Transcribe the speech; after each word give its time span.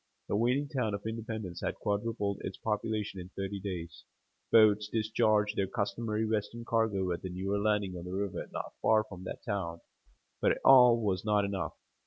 The 0.29 0.35
waning 0.35 0.67
town 0.69 0.95
of 0.95 1.05
Independence 1.05 1.61
had 1.61 1.75
quadrupled 1.75 2.41
its 2.43 2.57
population 2.57 3.19
in 3.19 3.29
thirty 3.29 3.59
days. 3.59 4.03
Boats 4.51 4.89
discharged 4.91 5.55
their 5.55 5.67
customary 5.67 6.25
western 6.25 6.65
cargo 6.65 7.11
at 7.11 7.21
the 7.21 7.29
newer 7.29 7.59
landing 7.59 7.95
on 7.95 8.05
the 8.05 8.11
river, 8.11 8.47
not 8.51 8.73
far 8.81 9.01
above 9.01 9.25
that 9.25 9.43
town; 9.45 9.79
but 10.41 10.53
it 10.53 10.61
all 10.65 10.99
was 10.99 11.23
not 11.23 11.45
enough. 11.45 11.75